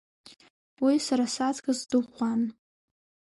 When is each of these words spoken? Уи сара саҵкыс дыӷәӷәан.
Уи 0.83 0.95
сара 1.05 1.25
саҵкыс 1.33 1.79
дыӷәӷәан. 1.89 2.41